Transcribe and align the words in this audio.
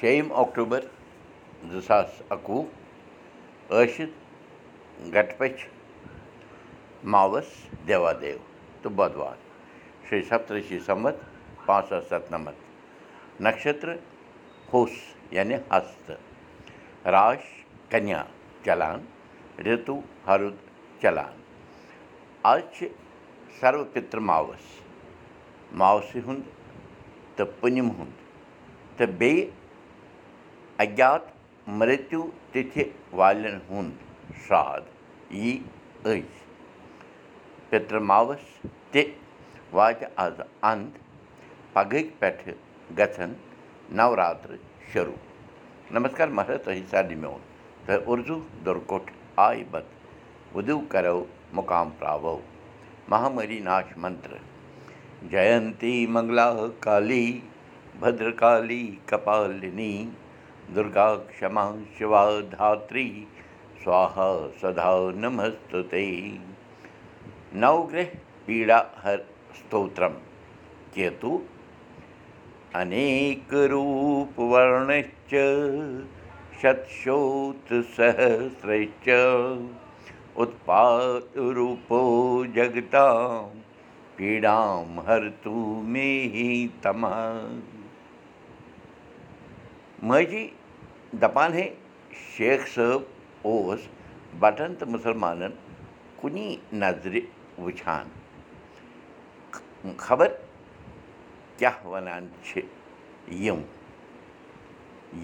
شیٚیِم 0.00 0.32
October 0.32 0.84
زٕ 1.72 1.80
ساس 1.86 2.22
اَکوُہ 2.34 2.62
ٲسِتھ 3.70 4.14
گٹہٕ 5.14 5.36
پٔچھ 5.38 5.66
ماوس 7.12 7.48
دیوادیو 7.88 8.36
تہٕ 8.82 8.92
بۄدوار 8.96 9.36
شیٚیہِ 10.08 10.28
سَتتٕرٛشی 10.28 10.78
سَمت 10.86 11.16
پانٛژھ 11.66 11.88
ساس 11.88 12.08
سَتنَمَتھ 12.08 13.42
نَشتر 13.42 13.94
ہوٚس 14.72 14.90
یعنی 15.30 15.54
ہستہٕ 15.70 17.08
راش 17.14 17.44
کنیا 17.90 18.22
چلان 18.64 19.04
رِتُو 19.66 20.00
ہرُد 20.26 20.56
چلان 21.02 21.40
آز 22.50 22.60
چھِ 22.74 22.88
سرو 23.60 23.84
پِتٕر 23.92 24.18
ماوس 24.30 24.64
ماوسہِ 25.80 26.20
ہُنٛد 26.26 27.36
تہٕ 27.36 27.60
پُنِم 27.60 27.90
ہُنٛد 27.90 28.96
تہٕ 28.96 29.12
بیٚیہِ 29.18 29.50
اَجات 30.82 31.22
مِرتوٗ 31.78 32.24
تِتھِ 32.52 32.78
والٮ۪ن 33.16 33.58
ہُنٛد 33.68 33.92
شرٛاد 34.46 34.82
یی 35.30 35.52
أزۍ 36.04 36.22
پِتٕر 37.68 37.98
ماوس 38.10 38.42
تہِ 38.92 39.02
واتہِ 39.72 40.06
آز 40.24 40.40
اَنٛد 40.40 40.92
پگہٕکۍ 41.72 42.10
پٮ۪ٹھٕ 42.18 42.54
گژھن 42.98 43.32
نوراترٕ 43.98 44.58
شروٗع 44.92 45.92
نمسکار 45.94 46.28
میون 46.38 47.38
تۄہہِ 47.86 48.00
اُردو 48.06 48.38
دُرکوٚٹھ 48.64 49.12
آیہِ 49.46 49.64
بتہٕ 49.70 50.54
وُدو 50.54 50.80
کرو 50.88 51.24
مُقام 51.58 51.90
پراوو 51.98 52.36
مہامری 53.08 53.60
ناش 53.70 53.96
منتر 54.02 54.36
جینتی 55.30 55.94
منگلا 56.14 56.50
کالی 56.80 57.26
بدرکالی 58.00 58.84
کپالنی 59.06 59.92
دُرگا 60.74 61.08
کما 61.38 61.64
شِوا 61.98 62.24
دھتری 62.52 63.08
سوہا 63.84 64.30
سدا 64.60 64.92
نمستُتے 65.20 66.06
نوگرہ 67.62 68.04
پیٖڑا 68.44 68.80
ہر 69.04 69.18
ستوترم 69.58 70.14
کیتو 70.92 71.36
انیک 72.80 73.54
روٗپ 73.70 74.40
ورنچ 74.40 75.34
شتشوت 76.60 77.72
سہسرچ 77.96 79.08
اتپات 80.36 81.36
روٗپو 81.56 82.44
جگتام 82.54 83.60
ماجی 90.08 90.46
دپان 91.20 91.52
ہے 91.54 91.68
شیخ 92.36 92.66
صٲب 92.74 93.02
اوس 93.48 93.80
بٹن 94.40 94.74
تہٕ 94.78 94.88
مُسلمانن 94.94 95.52
کُنی 96.20 96.56
نظرِ 96.72 97.20
وٕچھان 97.58 98.08
خبر 100.06 100.28
کیٛاہ 101.58 101.86
وَنان 101.86 102.26
چھِ 102.46 102.60
یِم 103.44 103.60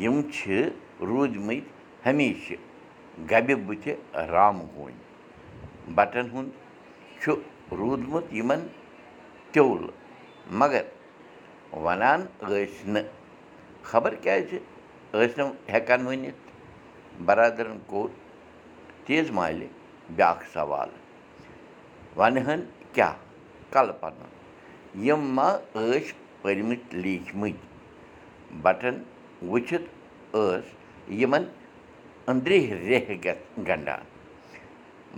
یِم 0.00 0.20
چھِ 0.32 0.62
روٗدۍمٕتۍ 1.00 1.60
ہمیشہِ 2.06 2.56
گبہِ 3.30 3.54
بٕتھِ 3.66 3.94
رامہٕ 4.32 4.68
ہوٗنۍ 4.74 5.94
بٹن 5.94 6.30
ہُنٛد 6.32 6.50
چھُ 7.20 7.34
روٗدمُت 7.78 8.32
یِمن 8.38 8.66
تیوٗل 9.52 9.86
مگر 10.60 10.82
وَنان 11.72 12.26
ٲسۍ 12.42 12.86
نہٕ 12.92 13.19
خبر 13.82 14.14
کیٛازِ 14.14 14.58
ٲسۍ 15.12 15.36
نہٕ 15.36 15.52
ہٮ۪کان 15.72 16.06
ؤنِتھ 16.06 16.40
بَرادَرَن 17.26 17.78
کوٚر 17.86 18.08
تیز 19.06 19.30
مالہِ 19.36 19.66
بیٛاکھ 20.16 20.44
سوال۔ 20.52 20.88
وَنہٕ 22.16 22.44
ہن 22.46 22.60
کیٛاہ 22.92 23.14
کَلہٕ 23.72 24.00
پَنُن 24.00 24.30
یِم 25.06 25.20
ما 25.36 25.48
ٲسۍ 25.74 26.12
پٔرۍمٕتۍ 26.42 26.94
لیٖکھمٕتۍ 27.02 28.60
بَٹن 28.62 29.02
وٕچھِتھ 29.48 29.88
ٲس 30.32 30.64
یِمن 31.20 31.44
أنٛدرِ 32.28 32.72
ریٚہہ 32.88 33.34
گنٛڈان 33.66 34.02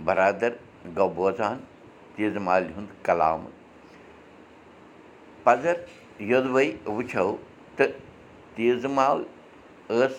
بَرادَر 0.05 0.51
گوٚو 0.95 1.09
بوزان 1.15 1.57
تیزٕ 2.15 2.41
مالہِ 2.47 2.71
ہُنٛد 2.75 3.05
کلامہٕ 3.05 3.51
پَزر 5.43 5.75
یوٚدوَے 6.19 6.65
وٕچھو 6.85 7.35
تہٕ 7.75 7.91
تیزٕ 8.55 8.89
مال 8.97 9.23
ٲس 9.89 10.17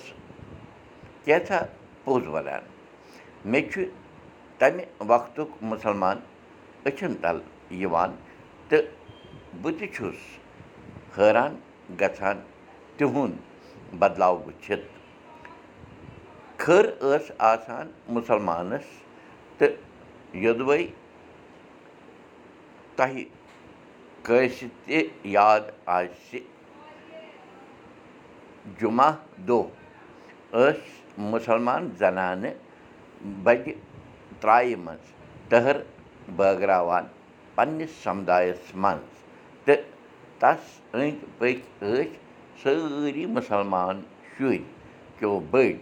کینٛژھا 1.25 1.61
پوٚز 2.05 2.27
وَنان 2.35 2.63
مےٚ 3.51 3.69
چھُ 3.73 3.83
تَمہِ 4.59 4.85
وقتُک 5.09 5.51
مُسلمان 5.71 6.19
أچھَن 6.89 7.15
تَل 7.23 7.39
یِوان 7.83 8.11
تہٕ 8.69 8.83
بہٕ 9.63 9.75
تہِ 9.79 9.87
چھُس 9.95 10.19
حٲران 11.19 11.53
گژھان 12.01 12.41
تِہُنٛد 12.97 13.95
بدلاو 13.99 14.37
وٕچھِتھ۔ 14.47 14.87
کھٔر 16.61 16.85
ٲس 17.01 17.31
آسان 17.53 17.91
مُسلمانَس 18.15 18.87
تہٕ 19.59 19.73
یوٚدوَے 20.43 20.87
تۄہہِ 22.97 23.25
کٲنٛسہِ 24.23 24.69
تہِ 24.87 25.03
یاد 25.37 25.61
آسہِ 25.87 26.41
جُمعہ 28.81 29.11
دۄہ 29.49 29.63
ٲسۍ 30.53 31.21
مُسلمان 31.33 31.89
زنانہٕ 31.99 32.53
بَجہِ 33.45 33.73
ترٛایہِ 34.41 34.77
منٛز 34.85 35.07
تٔہَر 35.49 35.77
بٲگراوان 36.37 37.05
پنٛنِس 37.55 37.91
سَمدایَس 38.05 38.75
منٛز 38.83 39.13
تہٕ 39.65 39.83
تَس 40.41 40.63
أنٛدۍ 40.95 41.27
پٔکۍ 41.39 41.61
ٲسۍ 41.81 42.09
سٲری 42.63 43.27
مُسلمان 43.37 44.01
شُرۍ 44.37 44.63
کیو 45.19 45.39
بٔڑۍ 45.51 45.77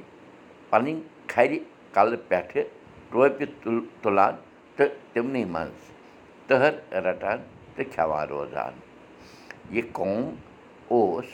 پَنٕنۍ 0.71 0.97
کھَرِ 1.31 1.59
کَلہٕ 1.95 2.21
پٮ۪ٹھٕ 2.29 2.63
ٹوپہِ 3.11 3.47
تُل 3.63 3.81
تُلان 4.03 4.35
تہٕ 4.77 4.91
تِمنٕے 5.13 5.45
منٛز 5.55 5.81
تٔہَر 6.47 6.73
رَٹان 7.05 7.39
تہٕ 7.75 7.87
کھٮ۪وان 7.93 8.27
روزان 8.29 8.73
یہِ 9.75 9.83
قوم 9.93 10.35
اوس 10.89 11.27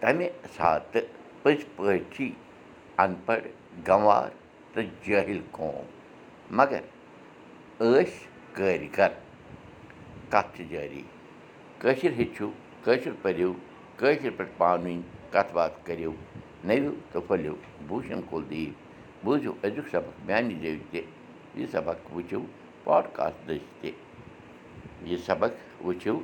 تَمہِ 0.00 0.28
ساتہٕ 0.56 1.02
پٔزۍ 1.42 1.64
پٲٹھی 1.76 2.30
اَن 3.02 3.14
پَڑھ 3.26 3.46
گَنٛوار 3.88 4.28
تہٕ 4.72 4.88
جٲہِل 5.04 5.40
قوم 5.50 5.84
مگر 6.58 6.80
ٲسۍ 7.80 8.26
کٲرۍ 8.54 8.88
گر 8.98 9.12
کَتھ 10.30 10.56
چھِ 10.56 10.64
جٲری 10.70 11.02
کٲشِر 11.78 12.12
ہیٚچھِو 12.18 12.50
کٲشِر 12.84 13.12
پٔرِو 13.22 13.52
کٲشِر 13.96 14.30
پٲٹھۍ 14.36 14.56
پانہٕ 14.58 14.84
ؤنۍ 14.84 15.02
کَتھ 15.32 15.52
باتھ 15.52 15.74
کٔرِو 15.86 16.12
نٔوِو 16.64 16.92
تہٕ 17.12 17.22
پھٔلِو 17.28 17.54
بوٗشَن 17.88 18.20
کُلدیٖپ 18.30 19.24
بوٗزِو 19.24 19.52
أزیُک 19.64 19.88
سبق 19.90 20.24
میٛانہِ 20.26 20.60
زیٚوِ 20.60 20.80
تہِ 20.90 21.00
یہِ 21.54 21.66
سبق 21.72 22.12
وٕچھِو 22.14 22.40
پاڈکاسٹ 22.84 23.48
دٔسۍ 23.48 23.80
تہِ 23.80 23.90
یہِ 25.10 25.18
سبق 25.26 25.52
وٕچھِو 25.84 26.18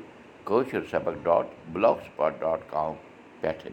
کٲشُر 0.45 0.83
سبق 0.91 1.25
dot 1.25 1.47
blog 1.73 1.99
spot 2.07 2.41
dot 2.41 2.61
com 2.71 2.93
پٮ۪ٹھٕ 3.41 3.73